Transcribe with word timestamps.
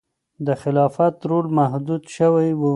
د 0.45 0.47
خلافت 0.61 1.15
رول 1.29 1.47
محدود 1.57 2.03
شوی 2.15 2.49
و. 2.59 2.61